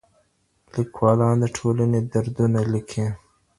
[0.75, 3.05] لیکوالان د ټولني دردونه لیکي.